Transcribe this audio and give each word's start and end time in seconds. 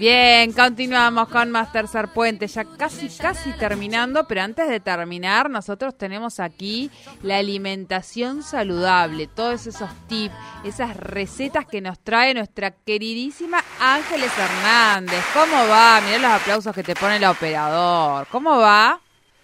Bien, 0.00 0.54
continuamos 0.54 1.28
con 1.28 1.50
más 1.50 1.72
Tercer 1.72 2.08
ya 2.48 2.64
casi, 2.78 3.10
casi 3.10 3.52
terminando, 3.52 4.26
pero 4.26 4.40
antes 4.40 4.66
de 4.66 4.80
terminar, 4.80 5.50
nosotros 5.50 5.94
tenemos 5.98 6.40
aquí 6.40 6.90
la 7.22 7.36
alimentación 7.36 8.42
saludable, 8.42 9.26
todos 9.26 9.66
esos 9.66 9.90
tips, 10.08 10.34
esas 10.64 10.96
recetas 10.96 11.66
que 11.66 11.82
nos 11.82 11.98
trae 11.98 12.32
nuestra 12.32 12.70
queridísima 12.70 13.62
Ángeles 13.78 14.32
Hernández. 14.38 15.22
¿Cómo 15.34 15.68
va? 15.68 16.00
Mirá 16.00 16.16
los 16.16 16.30
aplausos 16.30 16.74
que 16.74 16.82
te 16.82 16.94
pone 16.94 17.16
el 17.16 17.24
operador. 17.26 18.26
¿Cómo 18.30 18.56
va? 18.56 18.98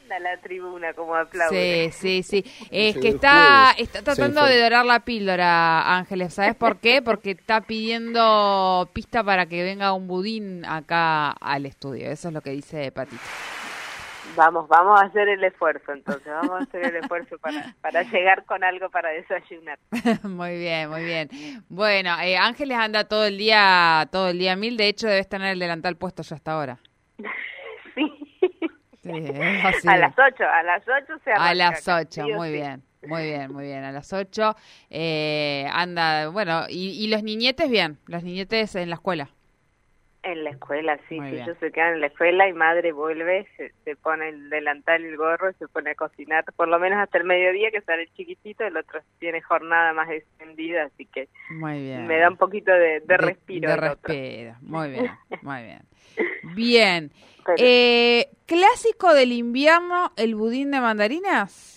La 0.07 0.37
tribuna 0.41 0.93
como 0.95 1.15
aplaude. 1.15 1.91
Sí, 1.93 2.23
sí, 2.23 2.43
sí. 2.43 2.67
Es 2.71 2.97
que 2.99 3.09
está, 3.09 3.73
está 3.79 4.03
tratando 4.03 4.45
de 4.45 4.61
dorar 4.61 4.85
la 4.85 5.01
píldora, 5.01 5.97
Ángeles. 5.97 6.35
¿Sabes 6.35 6.55
por 6.55 6.79
qué? 6.79 7.03
Porque 7.03 7.33
está 7.33 7.61
pidiendo 7.61 8.89
pista 8.93 9.23
para 9.23 9.47
que 9.47 9.63
venga 9.63 9.93
un 9.93 10.07
budín 10.07 10.65
acá 10.65 11.31
al 11.31 11.67
estudio. 11.67 12.11
Eso 12.11 12.29
es 12.29 12.35
lo 12.35 12.41
que 12.41 12.51
dice 12.51 12.91
Patito. 12.93 13.23
Vamos, 14.35 14.69
vamos 14.69 15.01
a 15.01 15.07
hacer 15.07 15.29
el 15.29 15.43
esfuerzo 15.45 15.93
entonces, 15.93 16.27
vamos 16.27 16.61
a 16.61 16.65
hacer 16.65 16.85
el 16.85 16.97
esfuerzo 17.03 17.39
para, 17.39 17.75
para 17.81 18.03
llegar 18.03 18.45
con 18.45 18.65
algo 18.65 18.91
para 18.91 19.11
desayunar. 19.11 19.79
muy 20.25 20.59
bien, 20.59 20.91
muy 20.91 21.05
bien. 21.05 21.29
Bueno, 21.69 22.11
eh, 22.21 22.37
Ángeles 22.37 22.77
anda 22.77 23.05
todo 23.05 23.27
el 23.27 23.39
día, 23.39 24.09
todo 24.11 24.29
el 24.29 24.39
día 24.39 24.57
mil, 24.57 24.77
de 24.77 24.89
hecho 24.89 25.07
debes 25.07 25.29
tener 25.29 25.53
el 25.53 25.59
delantal 25.59 25.97
puesto 25.97 26.23
ya 26.23 26.37
hasta 26.37 26.53
ahora. 26.53 26.79
a 29.87 29.97
las 29.97 30.15
8, 30.19 30.45
a 30.45 30.63
las 30.63 30.83
8 30.87 31.21
se 31.25 31.33
A 31.33 31.55
las 31.55 31.89
8, 31.89 32.29
muy 32.35 32.53
bien. 32.53 32.83
Muy 33.07 33.23
bien, 33.27 33.53
muy 33.53 33.65
bien. 33.65 33.85
A 33.85 33.93
las 33.93 34.13
8 34.13 34.55
eh, 34.91 35.67
anda, 35.73 36.29
bueno, 36.29 36.65
y, 36.69 37.07
los 37.09 37.23
niñetes 37.23 37.71
bien, 37.71 37.99
los 38.07 38.23
niñetes 38.23 38.75
en 38.75 38.91
la 38.91 38.97
escuela. 38.97 39.31
En 40.23 40.43
la 40.43 40.51
escuela, 40.51 40.99
sí, 41.09 41.21
sí 41.21 41.37
ellos 41.37 41.57
se 41.61 41.71
quedan 41.71 41.95
en 41.95 42.01
la 42.01 42.09
escuela 42.09 42.49
y 42.49 42.53
madre 42.53 42.91
vuelve, 42.91 43.47
se, 43.85 43.95
pone 43.95 44.31
el 44.31 44.51
delantal 44.51 45.03
y 45.03 45.07
el 45.07 45.17
gorro 45.17 45.51
y 45.51 45.55
se 45.55 45.69
pone 45.69 45.93
a 45.93 45.95
cocinar, 45.95 46.45
por 46.57 46.67
lo 46.67 46.81
menos 46.81 46.99
hasta 46.99 47.19
el 47.19 47.25
mediodía 47.25 47.71
que 47.71 47.81
sale 47.83 48.09
chiquitito, 48.17 48.65
el 48.65 48.77
otro 48.77 48.99
tiene 49.21 49.41
jornada 49.41 49.93
más 49.93 50.11
extendida, 50.11 50.83
así 50.83 51.07
que 51.07 51.29
muy 51.51 51.81
bien. 51.81 52.09
me 52.09 52.19
da 52.19 52.29
un 52.29 52.37
poquito 52.37 52.73
de, 52.73 53.05
respiro. 53.07 53.71
De 53.71 53.77
respiro, 53.77 54.57
muy 54.63 54.91
bien, 54.91 55.13
muy 55.43 55.63
bien. 55.63 55.83
Bien. 56.55 57.11
Eh, 57.59 58.29
¿Clásico 58.47 59.15
del 59.15 59.33
invierno 59.33 60.13
el 60.17 60.35
budín 60.35 60.71
de 60.71 60.81
mandarinas? 60.81 61.77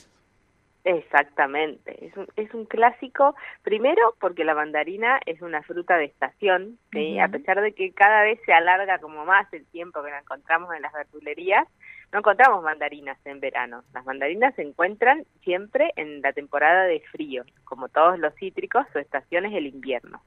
Exactamente, 0.86 2.06
es 2.06 2.16
un, 2.16 2.28
es 2.38 2.54
un 2.54 2.66
clásico, 2.66 3.36
primero 3.64 4.16
porque 4.20 4.46
la 4.46 4.56
mandarina 4.56 5.20
es 5.26 5.42
una 5.42 5.62
fruta 5.62 5.98
de 5.98 6.06
estación, 6.06 6.80
a 7.22 7.28
pesar 7.28 7.62
de 7.62 7.74
que 7.74 7.92
cada 7.92 8.24
vez 8.24 8.40
se 8.46 8.54
alarga 8.54 8.98
como 8.98 9.26
más 9.26 9.52
el 9.54 9.66
tiempo 9.68 10.02
que 10.02 10.10
la 10.10 10.20
encontramos 10.20 10.74
en 10.74 10.82
las 10.82 10.94
verdulerías, 10.94 11.68
no 12.14 12.20
encontramos 12.20 12.64
mandarinas 12.64 13.18
en 13.26 13.40
verano, 13.42 13.84
las 13.94 14.06
mandarinas 14.06 14.56
se 14.56 14.62
encuentran 14.62 15.26
siempre 15.44 15.92
en 15.98 16.22
la 16.22 16.32
temporada 16.32 16.86
de 16.86 17.02
frío, 17.12 17.44
como 17.66 17.90
todos 17.90 18.18
los 18.18 18.34
cítricos, 18.36 18.88
su 18.94 19.00
estación 19.00 19.46
es 19.46 19.54
el 19.54 19.68
invierno. 19.68 20.22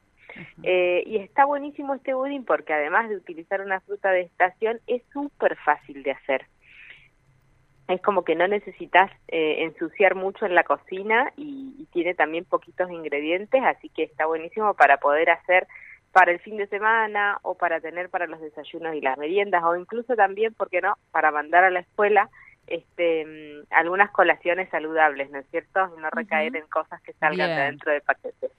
Eh, 0.62 1.02
y 1.06 1.16
está 1.18 1.44
buenísimo 1.44 1.94
este 1.94 2.14
budín 2.14 2.44
porque 2.44 2.72
además 2.72 3.08
de 3.08 3.16
utilizar 3.16 3.60
una 3.60 3.80
fruta 3.80 4.10
de 4.10 4.22
estación 4.22 4.80
es 4.86 5.02
súper 5.12 5.56
fácil 5.56 6.02
de 6.02 6.12
hacer. 6.12 6.46
Es 7.88 8.00
como 8.00 8.24
que 8.24 8.34
no 8.34 8.46
necesitas 8.46 9.10
eh, 9.28 9.64
ensuciar 9.64 10.14
mucho 10.14 10.46
en 10.46 10.54
la 10.54 10.64
cocina 10.64 11.32
y, 11.36 11.74
y 11.78 11.86
tiene 11.92 12.14
también 12.14 12.44
poquitos 12.44 12.90
ingredientes, 12.90 13.62
así 13.64 13.88
que 13.88 14.04
está 14.04 14.26
buenísimo 14.26 14.74
para 14.74 14.98
poder 14.98 15.30
hacer 15.30 15.66
para 16.12 16.30
el 16.30 16.40
fin 16.40 16.58
de 16.58 16.66
semana 16.66 17.38
o 17.42 17.54
para 17.54 17.80
tener 17.80 18.10
para 18.10 18.26
los 18.26 18.40
desayunos 18.40 18.94
y 18.94 19.00
las 19.00 19.18
meriendas 19.18 19.64
o 19.64 19.76
incluso 19.76 20.14
también, 20.14 20.54
¿por 20.54 20.68
qué 20.68 20.80
no?, 20.80 20.96
para 21.10 21.30
mandar 21.30 21.64
a 21.64 21.70
la 21.70 21.80
escuela 21.80 22.28
este, 22.66 23.24
mm, 23.24 23.66
algunas 23.70 24.10
colaciones 24.10 24.68
saludables, 24.70 25.30
¿no 25.30 25.38
es 25.38 25.46
cierto? 25.50 25.80
Y 25.96 26.00
no 26.00 26.10
recaer 26.10 26.56
en 26.56 26.66
cosas 26.68 27.00
que 27.02 27.12
salgan 27.14 27.48
de 27.48 27.62
dentro 27.64 27.92
de 27.92 28.00
paquetes. 28.00 28.50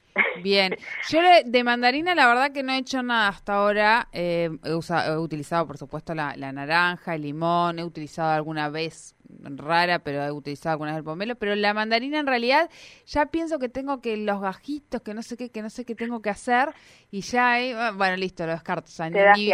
Bien, 0.44 0.76
yo 1.10 1.20
de 1.44 1.64
mandarina 1.64 2.14
la 2.14 2.28
verdad 2.28 2.52
que 2.52 2.64
no 2.64 2.74
he 2.74 2.78
hecho 2.78 3.02
nada 3.02 3.30
hasta 3.30 3.56
ahora. 3.56 4.08
Eh, 4.12 4.50
he, 4.64 5.18
utilizado, 5.18 5.66
por 5.66 5.78
supuesto, 5.78 6.14
la, 6.14 6.36
la, 6.36 6.52
naranja, 6.52 7.16
el 7.16 7.24
limón, 7.24 7.80
he 7.80 7.84
utilizado 7.84 8.32
alguna 8.32 8.70
vez 8.70 9.16
rara, 9.44 10.00
pero 10.00 10.24
he 10.24 10.32
utilizado 10.32 10.74
algunas 10.74 10.96
del 10.96 11.04
pomelo, 11.04 11.36
pero 11.36 11.56
la 11.56 11.74
mandarina 11.74 12.20
en 12.20 12.28
realidad 12.28 12.70
ya 13.06 13.26
pienso 13.28 13.60
que 13.60 13.70
tengo 13.70 14.02
que 14.02 14.18
los 14.18 14.42
gajitos, 14.42 15.02
que 15.02 15.14
no 15.14 15.22
sé 15.22 15.38
qué, 15.38 15.50
que 15.50 15.62
no 15.62 15.70
sé 15.70 15.86
qué 15.86 15.96
tengo 15.96 16.22
que 16.22 16.30
hacer 16.30 16.70
y 17.12 17.22
ya, 17.22 17.52
hay, 17.52 17.74
ah, 17.74 17.92
bueno, 17.96 18.16
listo, 18.16 18.46
lo 18.46 18.54
descarto, 18.54 18.90
o 18.90 19.10
ni, 19.36 19.52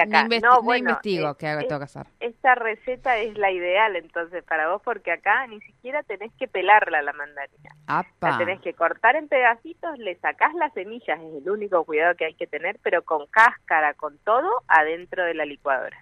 investigo 0.78 1.35
qué 1.35 1.66
tengo 1.67 1.79
que 1.79 1.85
hacer. 1.85 2.07
Esta 2.19 2.55
receta 2.55 3.17
es 3.17 3.38
la 3.38 3.51
ideal 3.51 3.95
entonces 3.95 4.44
para 4.44 4.69
vos 4.69 4.81
porque 4.83 5.11
acá 5.11 5.45
ni 5.47 5.59
siquiera 5.61 6.03
tenés 6.03 6.31
que 6.38 6.47
pelarla 6.47 7.01
la 7.01 7.13
mandarina. 7.13 7.75
La 8.22 8.38
tenés 8.38 8.61
que 8.61 8.73
cortar 8.73 9.16
en 9.16 9.28
pedacitos, 9.28 9.97
le 9.97 10.16
sacás 10.19 10.53
las 10.55 10.73
semillas, 10.73 11.19
es 11.19 11.44
el 11.44 11.49
único 11.49 11.83
cuidado 11.83 12.16
que 12.16 12.25
hay 12.25 12.33
que 12.35 12.47
tener, 12.47 12.79
pero 12.83 13.03
con 13.03 13.25
cáscara, 13.28 13.94
con 13.94 14.17
todo, 14.19 14.49
adentro 14.67 15.23
de 15.23 15.33
la 15.33 15.45
licuadora. 15.45 15.97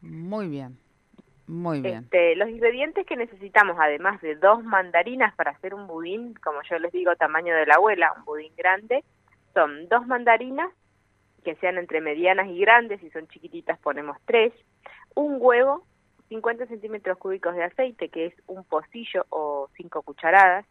Muy 0.00 0.48
bien. 0.48 0.83
Muy 1.46 1.80
bien. 1.80 2.04
Este, 2.04 2.36
los 2.36 2.48
ingredientes 2.48 3.06
que 3.06 3.16
necesitamos, 3.16 3.76
además 3.78 4.20
de 4.22 4.34
dos 4.36 4.64
mandarinas 4.64 5.34
para 5.34 5.50
hacer 5.50 5.74
un 5.74 5.86
budín, 5.86 6.34
como 6.34 6.62
yo 6.68 6.78
les 6.78 6.92
digo, 6.92 7.14
tamaño 7.16 7.54
de 7.54 7.66
la 7.66 7.74
abuela, 7.74 8.14
un 8.16 8.24
budín 8.24 8.52
grande, 8.56 9.04
son 9.52 9.88
dos 9.88 10.06
mandarinas, 10.06 10.70
que 11.44 11.54
sean 11.56 11.76
entre 11.76 12.00
medianas 12.00 12.48
y 12.48 12.58
grandes, 12.58 13.00
si 13.00 13.10
son 13.10 13.28
chiquititas 13.28 13.78
ponemos 13.78 14.16
tres, 14.24 14.52
un 15.14 15.36
huevo, 15.38 15.84
50 16.30 16.66
centímetros 16.66 17.18
cúbicos 17.18 17.54
de 17.54 17.64
aceite, 17.64 18.08
que 18.08 18.26
es 18.26 18.34
un 18.46 18.64
pocillo 18.64 19.26
o 19.28 19.68
cinco 19.76 20.02
cucharadas, 20.02 20.64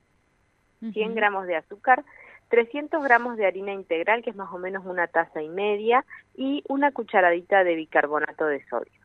100 0.92 1.16
gramos 1.16 1.48
de 1.48 1.56
azúcar, 1.56 2.04
300 2.50 3.02
gramos 3.04 3.38
de 3.38 3.46
harina 3.46 3.72
integral, 3.72 4.22
que 4.22 4.32
es 4.32 4.36
más 4.36 4.52
o 4.52 4.58
menos 4.58 4.86
una 4.86 5.08
taza 5.08 5.42
y 5.42 5.48
media, 5.48 6.04
y 6.36 6.64
una 6.68 6.92
cucharadita 6.92 7.64
de 7.64 7.76
bicarbonato 7.76 8.46
de 8.46 8.66
sodio. 8.66 9.03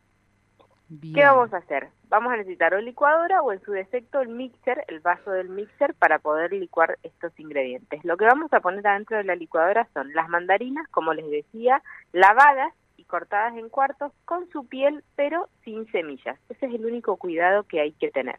¿Qué 0.89 1.23
vamos 1.23 1.53
a 1.53 1.59
hacer? 1.59 1.89
Vamos 2.09 2.33
a 2.33 2.37
necesitar 2.39 2.73
o 2.73 2.81
licuadora 2.81 3.43
o 3.43 3.53
en 3.53 3.61
su 3.61 3.73
defecto 3.73 4.21
el 4.21 4.29
mixer, 4.29 4.85
el 4.89 5.01
vaso 5.01 5.31
del 5.31 5.51
mixer 5.51 5.93
para 5.95 6.19
poder 6.19 6.53
licuar 6.53 6.99
estos 7.03 7.39
ingredientes. 7.39 8.03
Lo 8.05 8.17
que 8.17 8.25
vamos 8.25 8.51
a 8.55 8.61
poner 8.61 8.87
adentro 8.87 9.19
de 9.19 9.25
la 9.25 9.37
licuadora 9.37 9.87
son 9.93 10.13
las 10.15 10.31
mandarinas, 10.31 10.89
como 10.89 11.13
les 11.13 11.29
decía, 11.31 11.83
lavadas 12.13 12.73
y 12.97 13.05
cortadas 13.05 13.55
en 13.59 13.69
cuartos 13.69 14.13
con 14.25 14.49
su 14.49 14.67
piel 14.67 15.05
pero 15.15 15.51
sin 15.63 15.91
semillas. 15.93 16.39
Ese 16.49 16.67
es 16.67 16.75
el 16.75 16.87
único 16.87 17.19
cuidado 17.19 17.65
que 17.65 17.81
hay 17.81 17.93
que 17.93 18.11
tener. 18.11 18.39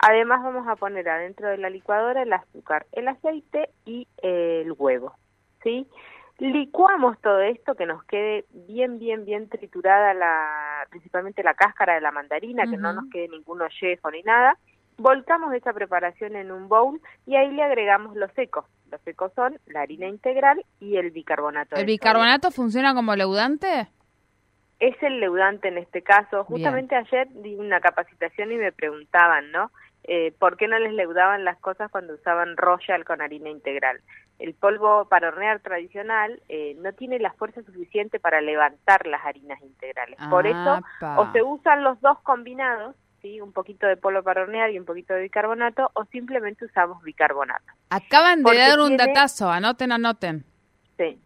Además 0.00 0.42
vamos 0.42 0.66
a 0.66 0.74
poner 0.74 1.08
adentro 1.08 1.48
de 1.48 1.58
la 1.58 1.70
licuadora 1.70 2.22
el 2.22 2.32
azúcar, 2.32 2.86
el 2.90 3.06
aceite 3.06 3.70
y 3.84 4.08
el 4.22 4.72
huevo. 4.76 5.14
¿sí? 5.62 5.86
Licuamos 6.38 7.20
todo 7.20 7.40
esto 7.40 7.74
que 7.74 7.86
nos 7.86 8.04
quede 8.04 8.44
bien, 8.52 8.98
bien, 8.98 9.24
bien 9.24 9.48
triturada 9.48 10.14
la, 10.14 10.86
principalmente 10.90 11.42
la 11.42 11.54
cáscara 11.54 11.94
de 11.94 12.00
la 12.00 12.12
mandarina, 12.12 12.64
que 12.64 12.76
no 12.76 12.92
nos 12.92 13.10
quede 13.10 13.28
ningún 13.28 13.60
ollejo 13.60 14.10
ni 14.10 14.22
nada. 14.22 14.56
Volcamos 14.96 15.52
esta 15.54 15.72
preparación 15.72 16.36
en 16.36 16.50
un 16.50 16.68
bowl 16.68 17.00
y 17.26 17.36
ahí 17.36 17.50
le 17.52 17.62
agregamos 17.62 18.16
los 18.16 18.32
secos. 18.32 18.64
Los 18.90 19.00
secos 19.02 19.32
son 19.34 19.58
la 19.66 19.82
harina 19.82 20.06
integral 20.06 20.64
y 20.80 20.96
el 20.96 21.10
bicarbonato. 21.10 21.76
¿El 21.76 21.86
bicarbonato 21.86 22.50
funciona 22.50 22.94
como 22.94 23.14
leudante? 23.14 23.88
Es 24.80 25.00
el 25.02 25.20
leudante 25.20 25.68
en 25.68 25.78
este 25.78 26.02
caso. 26.02 26.44
Justamente 26.44 26.94
ayer 26.96 27.28
di 27.30 27.56
una 27.56 27.80
capacitación 27.80 28.52
y 28.52 28.56
me 28.56 28.72
preguntaban, 28.72 29.50
¿no? 29.50 29.70
Eh, 30.08 30.32
¿Por 30.38 30.56
qué 30.56 30.66
no 30.66 30.78
les 30.78 30.92
leudaban 30.94 31.44
las 31.44 31.58
cosas 31.58 31.90
cuando 31.90 32.14
usaban 32.14 32.56
Royal 32.56 33.04
con 33.04 33.20
harina 33.20 33.50
integral? 33.50 34.00
el 34.38 34.54
polvo 34.54 35.06
para 35.06 35.28
hornear 35.28 35.60
tradicional 35.60 36.40
eh, 36.48 36.76
no 36.80 36.92
tiene 36.92 37.18
la 37.18 37.32
fuerza 37.32 37.62
suficiente 37.62 38.20
para 38.20 38.40
levantar 38.40 39.06
las 39.06 39.24
harinas 39.24 39.60
integrales. 39.62 40.18
Por 40.30 40.46
eso, 40.46 40.80
o 41.16 41.32
se 41.32 41.42
usan 41.42 41.82
los 41.82 42.00
dos 42.00 42.20
combinados, 42.20 42.94
¿sí? 43.20 43.40
un 43.40 43.52
poquito 43.52 43.86
de 43.86 43.96
polvo 43.96 44.22
para 44.22 44.42
hornear 44.42 44.70
y 44.70 44.78
un 44.78 44.84
poquito 44.84 45.12
de 45.14 45.22
bicarbonato, 45.22 45.90
o 45.94 46.04
simplemente 46.06 46.64
usamos 46.64 47.02
bicarbonato. 47.02 47.64
Acaban 47.90 48.44
de 48.44 48.56
dar 48.56 48.80
un 48.80 48.96
datazo, 48.96 49.50
anoten, 49.50 49.92
anoten. 49.92 50.44
Sí. 50.96 51.20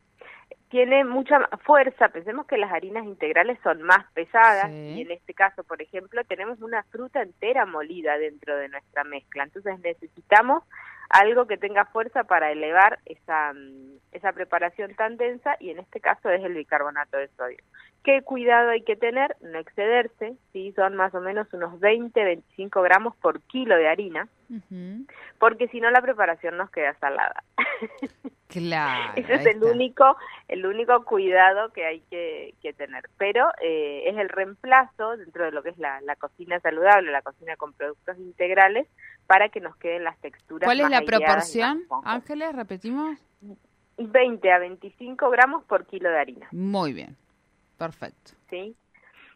Tiene 0.72 1.04
mucha 1.04 1.38
fuerza, 1.66 2.08
pensemos 2.08 2.46
que 2.46 2.56
las 2.56 2.72
harinas 2.72 3.04
integrales 3.04 3.58
son 3.62 3.82
más 3.82 4.10
pesadas 4.14 4.70
y 4.70 5.02
en 5.02 5.10
este 5.10 5.34
caso, 5.34 5.64
por 5.64 5.82
ejemplo, 5.82 6.24
tenemos 6.24 6.62
una 6.62 6.82
fruta 6.84 7.20
entera 7.20 7.66
molida 7.66 8.16
dentro 8.16 8.56
de 8.56 8.70
nuestra 8.70 9.04
mezcla. 9.04 9.44
Entonces 9.44 9.78
necesitamos 9.80 10.64
algo 11.12 11.46
que 11.46 11.58
tenga 11.58 11.84
fuerza 11.84 12.24
para 12.24 12.50
elevar 12.50 12.98
esa, 13.04 13.52
mm, 13.52 13.98
esa 14.12 14.32
preparación 14.32 14.94
tan 14.94 15.16
densa 15.16 15.56
y 15.60 15.70
en 15.70 15.78
este 15.78 16.00
caso 16.00 16.30
es 16.30 16.42
el 16.42 16.54
bicarbonato 16.54 17.18
de 17.18 17.28
sodio. 17.36 17.58
¿Qué 18.02 18.22
cuidado 18.22 18.70
hay 18.70 18.82
que 18.82 18.96
tener? 18.96 19.36
No 19.42 19.58
excederse, 19.58 20.34
¿sí? 20.52 20.72
son 20.72 20.96
más 20.96 21.14
o 21.14 21.20
menos 21.20 21.52
unos 21.52 21.78
20-25 21.80 22.82
gramos 22.82 23.14
por 23.16 23.40
kilo 23.42 23.76
de 23.76 23.88
harina, 23.88 24.26
porque 25.38 25.68
si 25.68 25.80
no 25.80 25.90
la 25.90 26.02
preparación 26.02 26.56
nos 26.56 26.70
queda 26.70 26.94
salada. 26.94 27.44
Claro. 28.52 29.14
Ese 29.16 29.32
es 29.32 29.46
el 29.46 29.64
único, 29.64 30.14
el 30.46 30.66
único 30.66 31.06
cuidado 31.06 31.72
que 31.72 31.86
hay 31.86 32.00
que, 32.10 32.54
que 32.60 32.74
tener. 32.74 33.04
Pero 33.16 33.48
eh, 33.62 34.02
es 34.08 34.18
el 34.18 34.28
reemplazo 34.28 35.16
dentro 35.16 35.46
de 35.46 35.52
lo 35.52 35.62
que 35.62 35.70
es 35.70 35.78
la, 35.78 36.02
la, 36.02 36.16
cocina 36.16 36.60
saludable, 36.60 37.10
la 37.10 37.22
cocina 37.22 37.56
con 37.56 37.72
productos 37.72 38.18
integrales, 38.18 38.86
para 39.26 39.48
que 39.48 39.60
nos 39.60 39.76
queden 39.76 40.04
las 40.04 40.19
texturas. 40.19 40.66
¿Cuál 40.66 40.80
es 40.80 40.90
la 40.90 41.02
proporción, 41.02 41.82
Ángeles? 42.04 42.54
¿Repetimos? 42.54 43.19
20 43.98 44.52
a 44.52 44.58
25 44.58 45.30
gramos 45.30 45.64
por 45.64 45.86
kilo 45.86 46.10
de 46.10 46.19
harina. 46.19 46.48
Muy 46.52 46.92
bien, 46.92 47.16
perfecto. 47.78 48.32
¿Sí? 48.50 48.74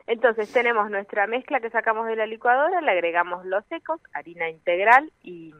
Entonces 0.07 0.53
tenemos 0.53 0.91
nuestra 0.91 1.27
mezcla 1.27 1.61
que 1.61 1.71
sacamos 1.71 2.07
de 2.07 2.17
la 2.17 2.27
licuadora, 2.27 2.81
le 2.81 2.91
agregamos 2.91 3.45
los 3.45 3.65
secos, 3.67 4.01
harina 4.13 4.49
integral 4.49 5.13
y 5.23 5.53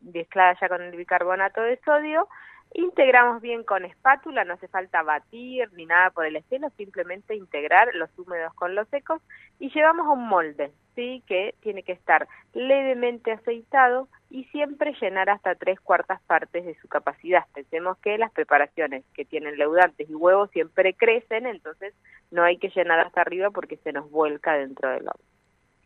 mezclada 0.00 0.56
ya 0.60 0.68
con 0.68 0.82
el 0.82 0.96
bicarbonato 0.96 1.60
de 1.62 1.80
sodio, 1.84 2.28
Integramos 2.74 3.40
bien 3.40 3.64
con 3.64 3.84
espátula, 3.84 4.44
no 4.44 4.54
hace 4.54 4.68
falta 4.68 5.02
batir 5.02 5.72
ni 5.72 5.86
nada 5.86 6.10
por 6.10 6.26
el 6.26 6.36
estilo, 6.36 6.68
simplemente 6.76 7.34
integrar 7.34 7.94
los 7.94 8.10
húmedos 8.18 8.52
con 8.54 8.74
los 8.74 8.86
secos 8.88 9.22
y 9.58 9.70
llevamos 9.70 10.06
un 10.06 10.28
molde, 10.28 10.70
¿sí? 10.94 11.22
que 11.26 11.54
tiene 11.60 11.82
que 11.82 11.92
estar 11.92 12.28
levemente 12.52 13.32
aceitado 13.32 14.08
y 14.30 14.44
siempre 14.44 14.94
llenar 15.00 15.30
hasta 15.30 15.54
tres 15.54 15.80
cuartas 15.80 16.20
partes 16.22 16.66
de 16.66 16.74
su 16.76 16.88
capacidad. 16.88 17.44
Pensemos 17.54 17.96
que 17.98 18.18
las 18.18 18.32
preparaciones 18.32 19.04
que 19.14 19.24
tienen 19.24 19.56
leudantes 19.56 20.08
y 20.08 20.14
huevos 20.14 20.50
siempre 20.50 20.92
crecen, 20.92 21.46
entonces 21.46 21.94
no 22.30 22.44
hay 22.44 22.58
que 22.58 22.68
llenar 22.68 23.00
hasta 23.00 23.22
arriba 23.22 23.50
porque 23.50 23.78
se 23.78 23.92
nos 23.92 24.10
vuelca 24.10 24.52
dentro 24.54 24.90
del 24.90 25.08
horno. 25.08 25.37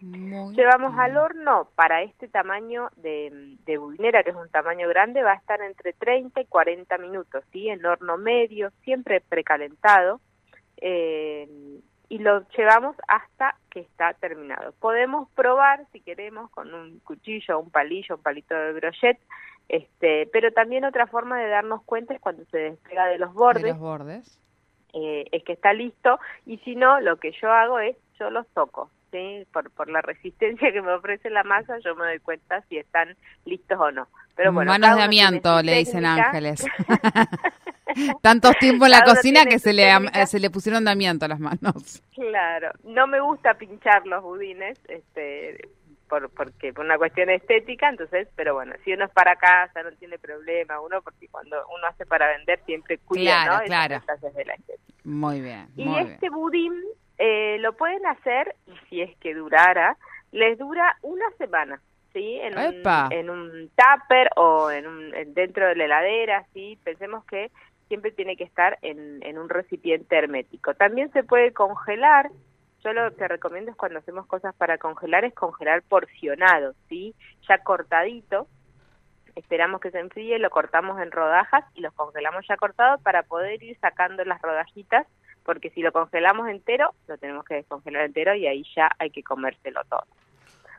Llevamos 0.02 0.98
al 0.98 1.16
horno 1.16 1.68
para 1.76 2.02
este 2.02 2.26
tamaño 2.26 2.90
de, 2.96 3.56
de 3.64 3.78
budinera, 3.78 4.24
que 4.24 4.30
es 4.30 4.36
un 4.36 4.48
tamaño 4.48 4.88
grande, 4.88 5.22
va 5.22 5.32
a 5.32 5.36
estar 5.36 5.60
entre 5.60 5.92
30 5.92 6.40
y 6.40 6.46
40 6.46 6.98
minutos, 6.98 7.44
¿sí? 7.52 7.68
En 7.68 7.86
horno 7.86 8.18
medio, 8.18 8.70
siempre 8.82 9.20
precalentado, 9.20 10.20
eh, 10.78 11.48
y 12.08 12.18
lo 12.18 12.46
llevamos 12.48 12.96
hasta 13.06 13.56
que 13.70 13.80
está 13.80 14.14
terminado. 14.14 14.72
Podemos 14.80 15.30
probar, 15.30 15.86
si 15.92 16.00
queremos, 16.00 16.50
con 16.50 16.74
un 16.74 16.98
cuchillo, 17.00 17.60
un 17.60 17.70
palillo, 17.70 18.16
un 18.16 18.22
palito 18.22 18.54
de 18.54 18.72
brochet, 18.72 19.20
este, 19.68 20.28
pero 20.32 20.52
también 20.52 20.84
otra 20.84 21.06
forma 21.06 21.38
de 21.38 21.48
darnos 21.48 21.82
cuenta 21.84 22.12
es 22.12 22.20
cuando 22.20 22.44
se 22.46 22.58
despega 22.58 23.06
de 23.06 23.18
los 23.18 23.32
bordes. 23.32 23.62
De 23.62 23.70
los 23.70 23.78
bordes. 23.78 24.38
Eh, 24.94 25.26
es 25.30 25.44
que 25.44 25.52
está 25.52 25.72
listo, 25.72 26.18
y 26.44 26.58
si 26.58 26.74
no, 26.74 27.00
lo 27.00 27.16
que 27.18 27.32
yo 27.40 27.50
hago 27.52 27.78
es, 27.78 27.96
yo 28.18 28.28
los 28.30 28.46
toco, 28.48 28.90
por, 29.52 29.70
por 29.70 29.88
la 29.90 30.00
resistencia 30.00 30.72
que 30.72 30.82
me 30.82 30.92
ofrece 30.92 31.30
la 31.30 31.44
masa, 31.44 31.78
yo 31.78 31.94
me 31.94 32.06
doy 32.06 32.18
cuenta 32.20 32.62
si 32.68 32.78
están 32.78 33.16
listos 33.44 33.78
o 33.78 33.90
no. 33.90 34.08
Pero 34.34 34.52
bueno, 34.52 34.72
Manos 34.72 34.96
de 34.96 35.02
amianto, 35.02 35.62
le 35.62 35.76
dicen 35.78 36.06
ángeles. 36.06 36.64
Tantos 38.22 38.56
tiempo 38.58 38.86
en 38.86 38.92
la 38.92 39.02
cocina 39.02 39.44
que 39.44 39.58
se 39.58 39.74
le, 39.74 39.92
se 40.26 40.40
le 40.40 40.48
pusieron 40.50 40.84
de 40.84 40.92
amianto 40.92 41.28
las 41.28 41.38
manos. 41.38 42.02
Claro, 42.14 42.70
no 42.84 43.06
me 43.06 43.20
gusta 43.20 43.54
pinchar 43.54 44.06
los 44.06 44.22
budines, 44.22 44.80
este, 44.88 45.68
por, 46.08 46.30
porque 46.30 46.72
por 46.72 46.86
una 46.86 46.96
cuestión 46.96 47.28
estética, 47.28 47.90
entonces, 47.90 48.28
pero 48.34 48.54
bueno, 48.54 48.74
si 48.84 48.94
uno 48.94 49.04
es 49.04 49.10
para 49.10 49.36
casa 49.36 49.82
no 49.82 49.92
tiene 49.92 50.18
problema, 50.18 50.80
uno 50.80 51.02
porque 51.02 51.28
cuando 51.28 51.56
uno 51.68 51.86
hace 51.86 52.06
para 52.06 52.28
vender 52.28 52.60
siempre 52.64 52.98
cuida, 52.98 53.44
claro, 53.44 53.58
¿no? 53.58 53.64
Claro. 53.66 54.02
Muy 55.04 55.40
bien. 55.42 55.68
y 55.76 55.98
este 55.98 56.30
budín 56.30 56.72
eh, 57.24 57.56
lo 57.60 57.74
pueden 57.74 58.04
hacer, 58.04 58.56
si 58.90 59.00
es 59.00 59.16
que 59.18 59.32
durara, 59.32 59.96
les 60.32 60.58
dura 60.58 60.98
una 61.02 61.30
semana, 61.38 61.80
¿sí? 62.12 62.40
En 62.40 62.58
un, 62.58 62.82
en 63.12 63.30
un 63.30 63.70
tupper 63.76 64.28
o 64.34 64.72
en 64.72 64.88
un, 64.88 65.12
dentro 65.32 65.68
de 65.68 65.76
la 65.76 65.84
heladera, 65.84 66.44
¿sí? 66.52 66.76
Pensemos 66.82 67.24
que 67.26 67.52
siempre 67.86 68.10
tiene 68.10 68.36
que 68.36 68.42
estar 68.42 68.76
en, 68.82 69.22
en 69.22 69.38
un 69.38 69.48
recipiente 69.48 70.16
hermético. 70.16 70.74
También 70.74 71.12
se 71.12 71.22
puede 71.22 71.52
congelar, 71.52 72.28
yo 72.82 72.92
lo 72.92 73.14
que 73.14 73.28
recomiendo 73.28 73.70
es 73.70 73.76
cuando 73.76 74.00
hacemos 74.00 74.26
cosas 74.26 74.52
para 74.56 74.78
congelar 74.78 75.24
es 75.24 75.32
congelar 75.32 75.82
porcionado, 75.82 76.74
¿sí? 76.88 77.14
Ya 77.48 77.58
cortadito, 77.58 78.48
esperamos 79.36 79.80
que 79.80 79.92
se 79.92 80.00
enfríe, 80.00 80.40
lo 80.40 80.50
cortamos 80.50 81.00
en 81.00 81.12
rodajas 81.12 81.64
y 81.74 81.82
los 81.82 81.94
congelamos 81.94 82.44
ya 82.48 82.56
cortados 82.56 83.00
para 83.00 83.22
poder 83.22 83.62
ir 83.62 83.78
sacando 83.78 84.24
las 84.24 84.42
rodajitas 84.42 85.06
porque 85.44 85.70
si 85.70 85.82
lo 85.82 85.92
congelamos 85.92 86.48
entero, 86.48 86.94
lo 87.08 87.18
tenemos 87.18 87.44
que 87.44 87.54
descongelar 87.54 88.04
entero 88.04 88.34
y 88.34 88.46
ahí 88.46 88.64
ya 88.74 88.90
hay 88.98 89.10
que 89.10 89.22
comérselo 89.22 89.82
todo. 89.88 90.04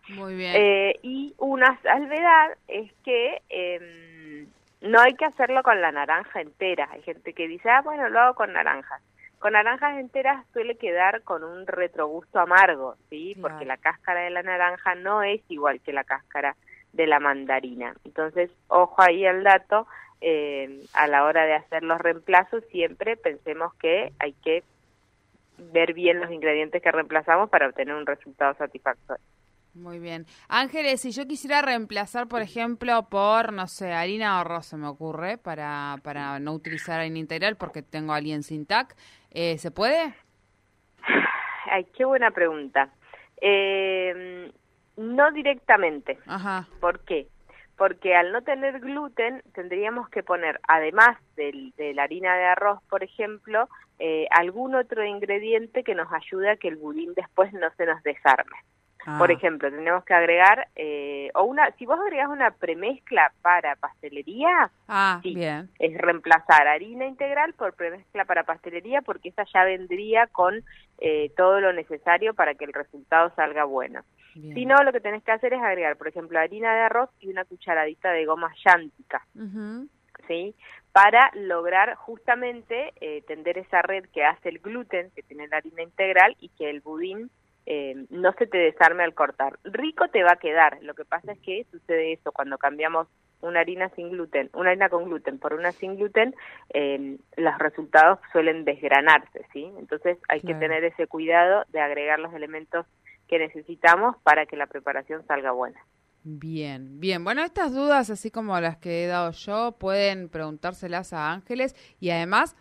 Muy 0.10 0.36
bien. 0.36 0.54
Eh, 0.56 1.00
y 1.02 1.34
una 1.38 1.80
salvedad 1.82 2.58
es 2.68 2.92
que 3.04 3.42
eh, 3.50 4.46
no 4.82 5.00
hay 5.00 5.14
que 5.16 5.26
hacerlo 5.26 5.64
con 5.64 5.82
la 5.82 5.92
naranja 5.92 6.42
entera. 6.42 6.90
Hay 6.92 7.02
gente 7.04 7.34
que 7.34 7.48
dice, 7.48 7.70
ah, 7.70 7.82
bueno, 7.82 8.10
lo 8.10 8.20
hago 8.20 8.36
con 8.36 8.52
naranjas. 8.54 9.02
Con 9.40 9.54
naranjas 9.54 9.98
enteras 9.98 10.46
suele 10.54 10.76
quedar 10.78 11.22
con 11.24 11.44
un 11.44 11.68
retrogusto 11.68 12.40
amargo, 12.40 12.96
¿sí? 13.10 13.36
Porque 13.42 13.66
la 13.66 13.78
cáscara 13.78 14.22
de 14.22 14.30
la 14.30 14.44
naranja 14.44 14.96
no 14.96 15.22
es 15.22 15.42
igual 15.50 15.82
que 15.82 15.92
la 15.92 16.04
cáscara 16.04 16.56
de 16.94 17.08
la 17.08 17.20
mandarina. 17.20 17.94
Entonces, 18.06 18.52
ojo 18.68 19.02
ahí 19.02 19.26
al 19.26 19.44
dato, 19.44 19.88
eh, 20.26 20.86
a 20.94 21.08
la 21.08 21.26
hora 21.26 21.46
de 21.46 21.54
hacer 21.54 21.84
los 21.84 22.00
reemplazos 22.00 22.64
siempre 22.72 23.18
pensemos 23.18 23.74
que 23.76 24.14
hay 24.20 24.32
que 24.44 24.64
ver 25.58 25.94
bien 25.94 26.22
los 26.22 26.32
ingredientes 26.32 26.82
que 26.82 26.92
reemplazamos 26.92 27.50
para 27.50 27.68
obtener 27.68 27.94
un 27.94 28.06
resultado 28.06 28.54
satisfactorio. 28.56 29.24
Muy 29.74 30.00
bien. 30.00 30.26
Ángeles, 30.48 31.02
si 31.02 31.12
yo 31.12 31.28
quisiera 31.28 31.62
reemplazar, 31.62 32.28
por 32.28 32.42
ejemplo, 32.42 33.10
por, 33.10 33.52
no 33.52 33.68
sé, 33.68 33.92
harina 33.92 34.38
o 34.38 34.42
arroz, 34.42 34.68
se 34.68 34.78
me 34.78 34.88
ocurre, 34.88 35.38
para, 35.38 35.98
para 36.04 36.40
no 36.40 36.54
utilizar 36.54 37.00
harina 37.00 37.20
integral 37.20 37.58
porque 37.58 37.82
tengo 37.82 38.14
alguien 38.14 38.44
sin 38.44 38.66
TAC, 38.66 38.96
eh, 39.32 39.58
¿se 39.58 39.72
puede? 39.72 40.14
Ay, 41.72 41.86
qué 41.98 42.06
buena 42.06 42.32
pregunta. 42.32 42.94
Eh, 43.42 44.52
no 44.96 45.32
directamente. 45.32 46.20
Ajá. 46.28 46.68
¿Por 46.80 47.00
qué? 47.02 47.28
Porque 47.78 48.16
al 48.16 48.32
no 48.32 48.42
tener 48.42 48.80
gluten 48.80 49.42
tendríamos 49.54 50.10
que 50.10 50.24
poner, 50.24 50.60
además 50.68 51.18
del, 51.36 51.74
de 51.78 51.94
la 51.94 52.04
harina 52.04 52.36
de 52.36 52.46
arroz, 52.46 52.80
por 52.90 53.04
ejemplo, 53.04 53.68
eh, 54.00 54.28
algún 54.32 54.76
otro 54.76 55.04
ingrediente 55.06 55.84
que 55.84 55.96
nos 55.96 56.12
ayude 56.12 56.52
a 56.52 56.58
que 56.58 56.68
el 56.68 56.76
budín 56.76 57.14
después 57.16 57.54
no 57.54 57.70
se 57.78 57.86
nos 57.86 58.02
desarme. 58.04 58.58
Por 59.06 59.30
ah. 59.30 59.34
ejemplo, 59.34 59.70
tenemos 59.70 60.06
que 60.06 60.14
agregar, 60.14 60.70
eh, 60.76 61.30
o 61.36 61.44
una, 61.44 61.72
si 61.72 61.86
vos 61.86 62.00
agregás 62.00 62.30
una 62.30 62.52
premezcla 62.52 63.34
para 63.42 63.76
pastelería, 63.76 64.72
ah, 64.88 65.20
bien. 65.22 65.70
es 65.78 65.98
reemplazar 65.98 66.68
harina 66.68 67.06
integral 67.06 67.54
por 67.54 67.74
premezcla 67.74 68.24
para 68.24 68.44
pastelería, 68.44 69.02
porque 69.02 69.30
esa 69.30 69.44
ya 69.54 69.66
vendría 69.66 70.28
con 70.28 70.64
eh, 71.00 71.32
todo 71.36 71.60
lo 71.60 71.74
necesario 71.74 72.34
para 72.34 72.56
que 72.56 72.64
el 72.64 72.72
resultado 72.72 73.32
salga 73.36 73.66
bueno. 73.66 74.04
Si 74.34 74.66
no, 74.66 74.78
lo 74.84 74.92
que 74.92 75.00
tenés 75.00 75.24
que 75.24 75.32
hacer 75.32 75.54
es 75.54 75.62
agregar, 75.62 75.96
por 75.96 76.08
ejemplo, 76.08 76.40
harina 76.40 76.74
de 76.74 76.82
arroz 76.82 77.12
y 77.20 77.30
una 77.30 77.46
cucharadita 77.46 78.10
de 78.12 78.26
goma 78.26 78.52
llántica, 78.66 79.24
¿sí? 80.28 80.56
Para 80.92 81.30
lograr 81.36 81.94
justamente 81.96 82.94
eh, 83.00 83.22
tender 83.28 83.60
esa 83.60 83.84
red 83.84 84.06
que 84.12 84.24
hace 84.24 84.50
el 84.50 84.58
gluten, 84.58 85.12
que 85.16 85.22
tiene 85.22 85.48
la 85.50 85.58
harina 85.58 85.84
integral, 85.84 86.36
y 86.40 86.50
que 86.50 86.72
el 86.72 86.82
budín 86.82 87.30
eh, 87.66 88.06
no 88.10 88.34
se 88.34 88.48
te 88.48 88.58
desarme 88.58 89.04
al 89.04 89.14
cortar. 89.14 89.58
Rico 89.64 90.08
te 90.10 90.24
va 90.24 90.34
a 90.34 90.40
quedar, 90.40 90.80
lo 90.82 90.94
que 90.94 91.06
pasa 91.06 91.32
es 91.34 91.40
que 91.40 91.66
sucede 91.72 92.14
eso, 92.14 92.32
cuando 92.32 92.58
cambiamos 92.58 93.08
una 93.42 93.60
harina 93.60 93.90
sin 93.90 94.10
gluten, 94.10 94.50
una 94.54 94.70
harina 94.70 94.90
con 94.90 95.06
gluten 95.06 95.38
por 95.38 95.54
una 95.54 95.72
sin 95.72 95.98
gluten, 95.98 96.34
eh, 96.74 97.18
los 97.36 97.58
resultados 97.60 98.20
suelen 98.32 98.64
desgranarse, 98.66 99.46
¿sí? 99.52 99.70
Entonces 99.78 100.18
hay 100.30 100.42
que 100.42 100.56
tener 100.56 100.84
ese 100.84 101.08
cuidado 101.08 101.66
de 101.70 101.82
agregar 101.82 102.20
los 102.20 102.34
elementos 102.34 102.86
que 103.28 103.40
necesitamos 103.40 104.16
para 104.24 104.46
que 104.46 104.56
la 104.56 104.68
preparación 104.68 105.26
salga 105.28 105.52
buena. 105.52 105.80
Bien, 106.26 107.02
bien. 107.02 107.26
Bueno, 107.26 107.44
estas 107.44 107.74
dudas, 107.74 108.10
así 108.10 108.32
como 108.32 108.58
las 108.62 108.78
que 108.78 109.04
he 109.04 109.08
dado 109.08 109.32
yo, 109.32 109.74
pueden 109.78 110.30
preguntárselas 110.30 111.12
a 111.12 111.34
Ángeles 111.34 111.76
y 112.00 112.12
además 112.12 112.56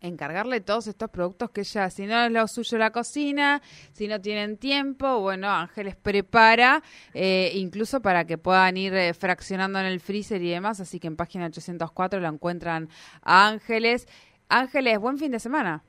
encargarle 0.00 0.60
todos 0.60 0.86
estos 0.86 1.10
productos 1.10 1.50
que 1.50 1.62
ella, 1.62 1.90
si 1.90 2.06
no 2.06 2.24
es 2.24 2.30
lo 2.30 2.46
suyo 2.46 2.78
la 2.78 2.90
cocina, 2.90 3.60
si 3.92 4.08
no 4.08 4.20
tienen 4.20 4.58
tiempo, 4.58 5.20
bueno, 5.20 5.48
Ángeles 5.48 5.96
prepara, 5.96 6.82
eh, 7.14 7.50
incluso 7.54 8.00
para 8.00 8.24
que 8.24 8.38
puedan 8.38 8.76
ir 8.76 8.94
eh, 8.94 9.14
fraccionando 9.14 9.78
en 9.80 9.86
el 9.86 10.00
freezer 10.00 10.42
y 10.42 10.50
demás, 10.50 10.80
así 10.80 11.00
que 11.00 11.08
en 11.08 11.16
página 11.16 11.46
804 11.46 12.20
lo 12.20 12.28
encuentran 12.28 12.88
a 13.22 13.48
Ángeles. 13.48 14.06
Ángeles, 14.48 14.98
buen 14.98 15.18
fin 15.18 15.32
de 15.32 15.40
semana. 15.40 15.82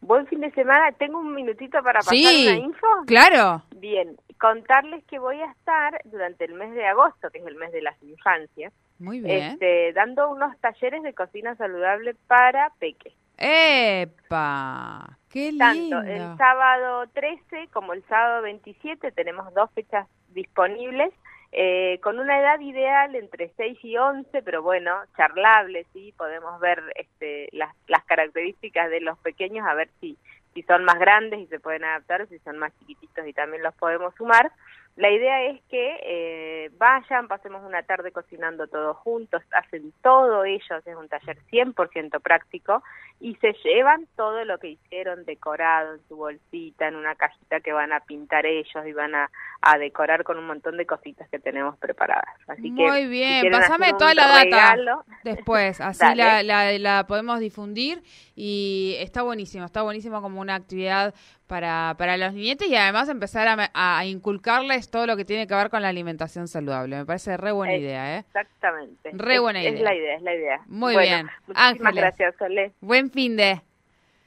Buen 0.00 0.26
fin 0.26 0.40
de 0.40 0.50
semana. 0.52 0.92
Tengo 0.92 1.18
un 1.18 1.34
minutito 1.34 1.82
para 1.82 2.00
pasar 2.00 2.16
una 2.16 2.56
info. 2.56 2.86
Claro. 3.06 3.62
Bien. 3.76 4.16
contarles 4.38 5.04
que 5.04 5.18
voy 5.18 5.38
a 5.40 5.50
estar 5.50 6.00
durante 6.04 6.46
el 6.46 6.54
mes 6.54 6.72
de 6.72 6.86
agosto, 6.86 7.28
que 7.30 7.38
es 7.38 7.46
el 7.46 7.56
mes 7.56 7.70
de 7.72 7.82
las 7.82 8.02
infancias, 8.02 8.72
Muy 9.00 9.20
bien. 9.20 9.52
este, 9.52 9.92
dando 9.94 10.30
unos 10.30 10.56
talleres 10.60 11.02
de 11.02 11.14
cocina 11.14 11.56
saludable 11.56 12.14
para 12.28 12.70
peques. 12.78 13.14
¡Epa! 13.36 15.18
¡Qué 15.30 15.50
lindo! 15.50 15.96
Tanto 15.96 16.00
el 16.02 16.36
sábado 16.36 17.06
13 17.14 17.68
como 17.72 17.94
el 17.94 18.04
sábado 18.04 18.42
27 18.42 19.10
tenemos 19.12 19.52
dos 19.54 19.70
fechas 19.72 20.06
disponibles 20.28 21.12
eh, 21.52 21.98
con 22.02 22.20
una 22.20 22.38
edad 22.38 22.60
ideal 22.60 23.16
entre 23.16 23.50
6 23.56 23.78
y 23.82 23.96
11, 23.96 24.42
pero 24.42 24.62
bueno, 24.62 24.92
charlable, 25.16 25.84
sí, 25.92 26.14
podemos 26.16 26.60
ver 26.60 26.80
este, 26.94 27.48
las, 27.50 27.74
las 27.88 28.04
características 28.04 28.88
de 28.88 29.00
los 29.00 29.18
pequeños, 29.18 29.66
a 29.66 29.74
ver 29.74 29.90
si, 30.00 30.16
si 30.54 30.62
son 30.62 30.84
más 30.84 30.98
grandes 31.00 31.40
y 31.40 31.46
se 31.46 31.58
pueden 31.58 31.82
adaptar 31.84 32.22
o 32.22 32.26
si 32.26 32.38
son 32.40 32.58
más 32.58 32.72
chiquititos 32.78 33.26
y 33.26 33.32
también 33.32 33.64
los 33.64 33.74
podemos 33.74 34.14
sumar. 34.14 34.52
La 34.96 35.10
idea 35.10 35.44
es 35.44 35.62
que 35.70 35.96
eh, 36.02 36.70
vayan, 36.76 37.28
pasemos 37.28 37.62
una 37.64 37.82
tarde 37.84 38.12
cocinando 38.12 38.66
todos 38.66 38.96
juntos, 38.98 39.42
hacen 39.52 39.92
todo 40.02 40.44
ellos, 40.44 40.86
es 40.86 40.96
un 40.96 41.08
taller 41.08 41.38
100% 41.50 42.20
práctico 42.20 42.82
y 43.20 43.34
se 43.36 43.54
llevan 43.64 44.06
todo 44.16 44.44
lo 44.44 44.58
que 44.58 44.68
hicieron 44.68 45.24
decorado 45.24 45.94
en 45.94 46.00
su 46.08 46.16
bolsita, 46.16 46.88
en 46.88 46.96
una 46.96 47.14
cajita 47.14 47.60
que 47.60 47.72
van 47.72 47.92
a 47.92 48.00
pintar 48.00 48.46
ellos 48.46 48.86
y 48.86 48.92
van 48.92 49.14
a, 49.14 49.30
a 49.62 49.78
decorar 49.78 50.24
con 50.24 50.38
un 50.38 50.46
montón 50.46 50.76
de 50.76 50.86
cositas 50.86 51.28
que 51.28 51.38
tenemos 51.38 51.78
preparadas. 51.78 52.34
Así 52.46 52.70
Muy 52.70 53.02
que, 53.02 53.06
bien, 53.06 53.42
si 53.42 53.50
pasame 53.50 53.92
toda 53.92 54.14
la 54.14 54.26
data 54.26 54.44
regalo, 54.44 55.04
después, 55.22 55.80
así 55.80 56.14
la, 56.14 56.42
la, 56.42 56.78
la 56.78 57.06
podemos 57.06 57.40
difundir 57.40 58.02
y 58.34 58.96
está 58.98 59.22
buenísimo, 59.22 59.64
está 59.64 59.82
buenísimo 59.82 60.20
como 60.20 60.40
una 60.40 60.56
actividad 60.56 61.14
para, 61.50 61.96
para 61.98 62.16
los 62.16 62.32
niñetes 62.32 62.68
y 62.68 62.76
además 62.76 63.08
empezar 63.08 63.48
a, 63.48 63.70
a 63.74 64.06
inculcarles 64.06 64.88
todo 64.88 65.04
lo 65.08 65.16
que 65.16 65.24
tiene 65.24 65.48
que 65.48 65.54
ver 65.56 65.68
con 65.68 65.82
la 65.82 65.88
alimentación 65.88 66.46
saludable. 66.46 66.96
Me 66.96 67.04
parece 67.04 67.36
re 67.36 67.50
buena 67.50 67.74
idea, 67.74 68.16
¿eh? 68.16 68.18
Exactamente. 68.20 69.10
Re 69.14 69.34
Es- 69.34 69.40
buena 69.40 69.60
Es 69.60 69.72
idea. 69.72 69.82
la 69.82 69.94
idea, 69.96 70.14
es 70.16 70.22
la 70.22 70.34
idea. 70.34 70.60
Muy 70.68 70.94
Bueno, 70.94 71.00
bien. 71.00 71.26
Muchísimas 71.48 71.70
Ángeles. 71.72 71.94
gracias, 71.96 72.34
Solé. 72.38 72.72
Buen 72.80 73.10
fin 73.10 73.36
de... 73.36 73.60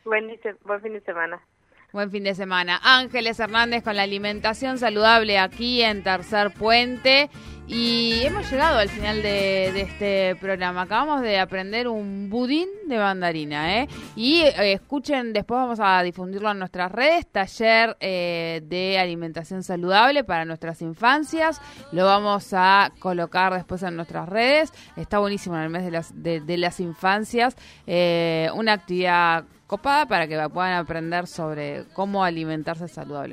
Buen, 0.04 0.38
buen 0.66 0.82
fin 0.82 0.92
de 0.94 1.00
semana. 1.00 1.40
Buen 1.94 2.10
fin 2.10 2.24
de 2.24 2.34
semana. 2.34 2.80
Ángeles 2.82 3.40
Hernández 3.40 3.84
con 3.84 3.96
la 3.96 4.02
alimentación 4.02 4.80
saludable 4.80 5.38
aquí 5.38 5.84
en 5.84 6.02
Tercer 6.02 6.50
Puente. 6.50 7.30
Y 7.68 8.24
hemos 8.24 8.50
llegado 8.50 8.80
al 8.80 8.90
final 8.90 9.22
de, 9.22 9.80
este 9.80 10.36
programa. 10.38 10.82
Acabamos 10.82 11.22
de 11.22 11.38
aprender 11.38 11.88
un 11.88 12.32
budín 12.32 12.68
de 12.88 12.98
mandarina, 12.98 13.78
¿eh? 13.78 13.88
Y 14.16 14.42
eh, 14.42 14.74
escuchen, 14.74 15.34
después 15.34 15.60
vamos 15.60 15.80
a 15.80 16.02
difundirlo 16.02 16.50
en 16.50 16.58
nuestras 16.58 16.92
redes, 16.92 17.28
taller 17.28 17.96
eh, 18.00 18.64
de 18.66 18.98
alimentación 18.98 19.62
saludable 19.62 20.24
para 20.24 20.46
nuestras 20.46 20.82
infancias. 20.82 21.62
Lo 21.92 22.06
vamos 22.06 22.54
a 22.54 22.92
colocar 22.98 23.54
después 23.54 23.84
en 23.84 23.96
nuestras 23.96 24.28
redes. 24.28 24.74
Está 24.96 25.20
buenísimo 25.20 25.56
en 25.58 25.62
el 25.62 25.70
mes 25.70 25.86
de 25.86 25.92
las, 25.92 26.24
de, 26.24 26.42
de 26.42 26.58
las 26.58 26.80
infancias. 26.80 27.56
Eh, 27.86 28.50
una 28.56 28.74
actividad 28.74 29.46
copada 29.68 30.06
para 30.06 30.28
que 30.28 30.36
puedan 30.50 30.74
aprender 30.74 31.28
sobre 31.28 31.86
cómo 31.94 32.24
alimentarse 32.24 32.88
saludablemente. 32.88 33.32